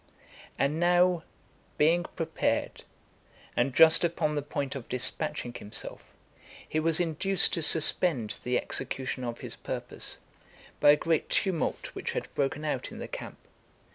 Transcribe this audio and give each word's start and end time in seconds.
XI. 0.01 0.49
And 0.57 0.79
now 0.79 1.21
being 1.77 2.01
prepared, 2.15 2.85
and 3.55 3.71
just 3.71 4.03
upon 4.03 4.33
the 4.33 4.41
point 4.41 4.73
of 4.73 4.89
dispatching 4.89 5.53
himself, 5.53 6.03
he 6.67 6.79
was 6.79 6.99
induced 6.99 7.53
to 7.53 7.61
suspend 7.61 8.39
the 8.43 8.57
execution 8.57 9.23
of 9.23 9.41
his 9.41 9.55
purpose 9.55 10.17
by 10.79 10.89
a 10.89 10.95
great 10.95 11.29
tumult 11.29 11.91
which 11.93 12.13
had 12.13 12.33
broken 12.33 12.65
out 12.65 12.91
in 12.91 12.97
the 12.97 13.07
camp. 13.07 13.37